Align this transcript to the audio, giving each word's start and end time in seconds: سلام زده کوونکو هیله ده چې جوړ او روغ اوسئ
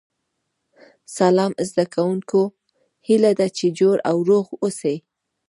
سلام 1.17 1.51
زده 1.69 1.85
کوونکو 1.93 2.41
هیله 3.07 3.31
ده 3.39 3.47
چې 3.57 3.65
جوړ 3.79 3.95
او 4.09 4.17
روغ 4.29 4.45
اوسئ 4.63 4.97